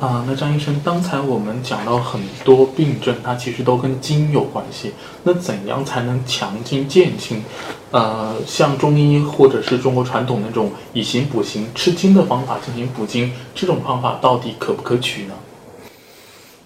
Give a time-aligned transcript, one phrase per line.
[0.00, 4.92] 啊，那张医生，刚才我们讲到很多病症，它其实都跟筋有关系。
[5.24, 7.42] 那怎样才能强筋健筋？
[7.90, 15.34] 呃，像中医或者是中国传统那种以形补形、吃筋的方法进行补筋，这种方法到底可不可取呢？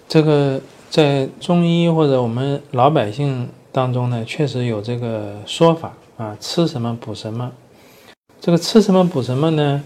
[0.07, 7.51] 这个在中医或者我们老百姓当中呢，确实有这个说法啊，吃什么补什么。
[8.39, 9.81] 这个吃什么补什么呢？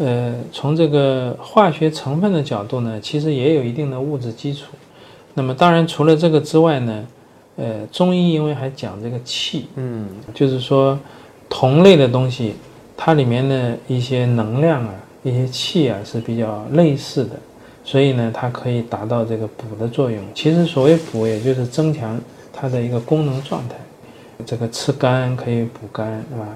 [0.00, 4.68] 呃，从这个化学成分的角度呢，其实也有一定的物质基础。
[5.34, 7.06] 那么，当然除了这个之外呢，
[7.56, 10.98] 呃，中医因为还讲这个气，嗯，就是说
[11.50, 12.54] 同类的东西，
[12.96, 17.36] 它里面的一些能量啊、一些气啊是比较类似的，
[17.84, 20.18] 所以呢，它可以达到这个补的作用。
[20.34, 22.18] 其实所谓补，也就是增强
[22.50, 23.76] 它的一个功能状态。
[24.46, 26.48] 这个吃肝可以补肝，是吧？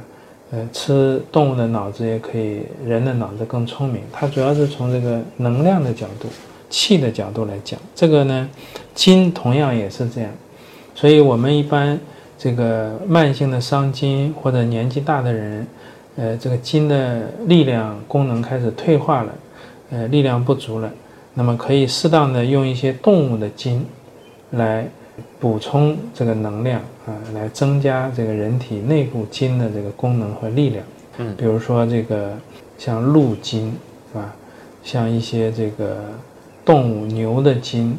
[0.55, 4.03] 呃，吃动物的脑子也可以，人的脑子更聪明。
[4.13, 6.29] 它主要是从这个能量的角度、
[6.71, 7.81] 气的角度来讲。
[7.93, 8.49] 这个呢，
[8.95, 10.31] 筋同样也是这样。
[10.95, 11.99] 所以我们一般
[12.39, 15.67] 这个慢性的伤筋或者年纪大的人，
[16.15, 19.35] 呃，这个筋的力量功能开始退化了，
[19.91, 20.89] 呃，力量不足了，
[21.35, 23.85] 那么可以适当的用一些动物的筋
[24.51, 24.87] 来
[25.39, 30.85] 补充这个能量啊，来增加这个人体内部筋的这个功能和力量。
[31.19, 32.33] 嗯比如说这个
[32.77, 33.73] 像鹿筋，
[34.13, 34.35] 是吧？
[34.83, 35.99] 像一些这个
[36.65, 37.97] 动物牛的筋，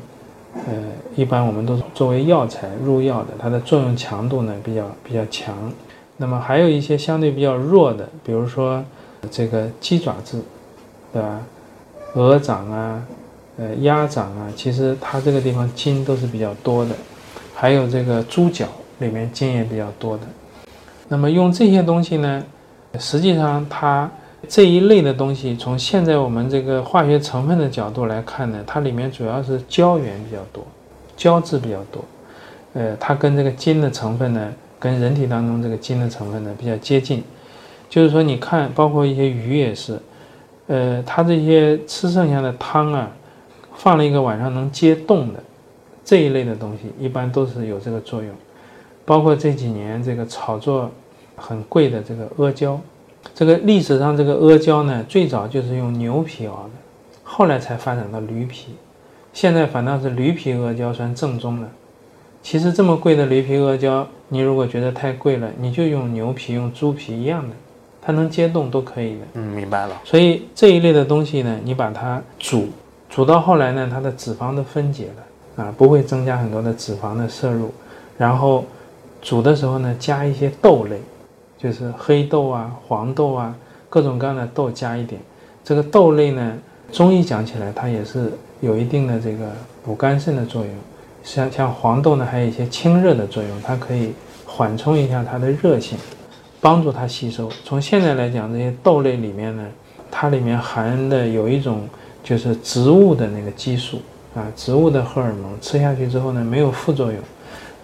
[0.68, 0.74] 呃，
[1.16, 5.56] 一般我们都作为药材入药的，它的作用强度呢比较比较强。
[6.18, 8.84] 那么还有一些相对比较弱的，比如说
[9.32, 10.42] 这个鸡爪子，
[11.12, 11.42] 对吧？
[12.14, 13.06] 鹅掌啊，
[13.58, 16.92] 呃，鸭掌啊，其实它这个地方筋都是比较多的。
[17.54, 18.68] 还有这个猪脚
[19.00, 20.24] 里面筋也比较多的。
[21.08, 22.44] 那么用这些东西呢，
[23.00, 24.12] 实际上它
[24.48, 30.66] 这一类的东西，从现在我们这个化学成分的角度来看呢，它里面主要是胶原比较多，
[31.16, 32.04] 胶质比较多。
[32.74, 37.24] 呃，它跟这个筋的成分呢，跟人体当中这个筋的成分呢比较接近。
[37.88, 39.98] 就是说，你看，包括一些鱼也是，
[40.68, 43.10] 呃，它这些吃剩下的汤啊，
[43.78, 45.40] 放了一个晚上能接冻的
[46.04, 48.32] 这一类的东西，一般都是有这个作用。
[49.06, 50.90] 包括这几年这个炒作
[51.36, 52.80] 很贵的这个阿胶，
[53.36, 56.72] 这个历史上这个阿胶呢，最早就是用牛皮熬的，
[57.24, 58.74] 后来才发展到驴皮，
[59.32, 61.70] 现在反倒是驴皮阿胶算正宗的。
[62.42, 67.56] 其实这么贵的驴皮阿胶，你如果觉得太贵了，你就用牛皮、用猪皮一样的，
[68.02, 69.22] 它能接冻都可以的。
[69.34, 70.02] 嗯，明白了。
[70.04, 72.70] 所以这一类的东西呢，你把它煮，
[73.16, 77.74] 煮到后来呢，它的脂肪都分解了啊，不会增加很多的脂肪的摄入。
[78.18, 78.66] 然后
[79.22, 81.00] 煮的时候呢，加一些豆类，
[81.58, 83.56] 就是黑豆啊、黄豆啊，
[83.90, 85.22] 各种各样的豆加一点。
[85.64, 86.58] 这个豆类呢，
[86.92, 89.46] 中医讲起来，它也是有一定的这个
[89.82, 90.74] 补肝肾的作用。
[91.24, 94.12] 像像黄豆呢，还有一些清热的作用，它可以
[94.46, 95.98] 缓冲一下它的热性。
[96.60, 97.50] 帮助它吸收。
[97.64, 99.64] 从现在来讲，这些豆类里面呢，
[100.12, 101.88] 它里面含的有一种
[102.26, 104.02] 就是植物的那个激素
[104.36, 107.22] 啊，植物的荷尔蒙，吃下去之后呢，没有副作用，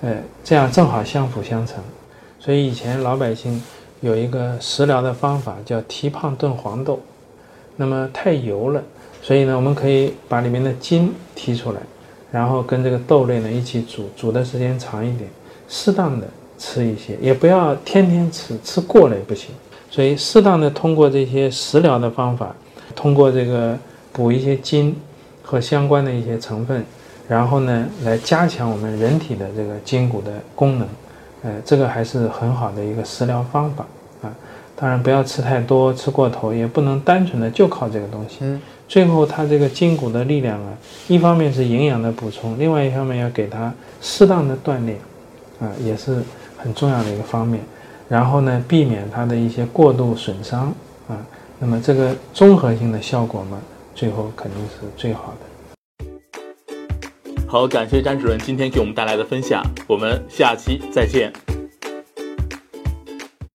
[0.02, 1.78] 呃，这样正好相辅相成。
[2.40, 3.63] 所以以前老百姓
[4.02, 7.00] 有一个食疗的方法叫提胖炖黄豆，
[7.78, 8.84] 那么太油了，
[9.22, 11.79] 所以呢，我们可以把里面的筋提出来，
[12.31, 15.29] 然后跟这个豆类呢一起煮，煮的时间长一点，
[15.69, 16.28] 适当的。
[16.63, 19.50] 吃一些，也不要天天吃，吃过了也不行。
[19.90, 22.56] 所以适当的通过这些食疗的方法，
[22.96, 23.75] 通过这个
[24.12, 24.96] 补一些筋
[25.42, 26.84] 和相关的一些成分，
[27.28, 30.88] 然后呢来加强我们人体的这个筋骨的功能。
[31.44, 33.85] 呃，这个还是很好的一个食疗方法
[34.22, 34.34] 啊。
[34.76, 38.38] 当然不要吃太多，吃过头也不能单纯的就靠这个东西。
[38.41, 38.62] 嗯。
[38.88, 40.74] 最后它这个筋骨的力量啊，
[41.08, 44.97] 一方面是营养的补充，另外一方面要给它适当的锻炼，
[45.59, 46.22] 啊，也是。
[46.64, 47.59] 很重要的一个方面，
[48.08, 50.72] 然后呢，避免它的一些过度损伤
[51.09, 51.18] 啊，
[51.58, 53.59] 那么这个综合性的效果嘛，
[53.93, 56.05] 最后肯定是最好的。
[57.47, 61.51] 好，感谢詹主任今天给我们带来的分享，我们下期再见。